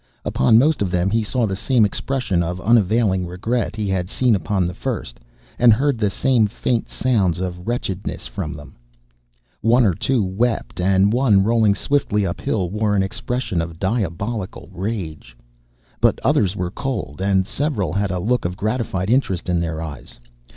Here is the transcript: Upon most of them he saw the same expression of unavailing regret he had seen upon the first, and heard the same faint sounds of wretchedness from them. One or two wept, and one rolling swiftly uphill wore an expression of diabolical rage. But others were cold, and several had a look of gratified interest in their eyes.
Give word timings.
Upon 0.25 0.57
most 0.57 0.81
of 0.81 0.89
them 0.89 1.11
he 1.11 1.21
saw 1.21 1.45
the 1.45 1.55
same 1.55 1.85
expression 1.85 2.41
of 2.41 2.59
unavailing 2.59 3.27
regret 3.27 3.75
he 3.75 3.87
had 3.87 4.09
seen 4.09 4.35
upon 4.35 4.65
the 4.65 4.73
first, 4.73 5.19
and 5.59 5.71
heard 5.71 5.99
the 5.99 6.09
same 6.09 6.47
faint 6.47 6.89
sounds 6.89 7.39
of 7.39 7.67
wretchedness 7.67 8.25
from 8.25 8.53
them. 8.53 8.73
One 9.61 9.85
or 9.85 9.93
two 9.93 10.23
wept, 10.23 10.79
and 10.81 11.13
one 11.13 11.43
rolling 11.43 11.75
swiftly 11.75 12.25
uphill 12.25 12.71
wore 12.71 12.95
an 12.95 13.03
expression 13.03 13.61
of 13.61 13.77
diabolical 13.79 14.69
rage. 14.73 15.37
But 15.99 16.17
others 16.23 16.55
were 16.55 16.71
cold, 16.71 17.21
and 17.21 17.45
several 17.45 17.93
had 17.93 18.09
a 18.09 18.17
look 18.17 18.43
of 18.43 18.57
gratified 18.57 19.11
interest 19.11 19.49
in 19.49 19.59
their 19.59 19.83
eyes. 19.83 20.19